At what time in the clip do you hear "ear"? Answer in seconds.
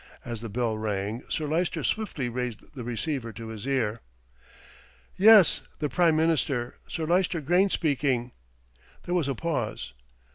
3.67-4.01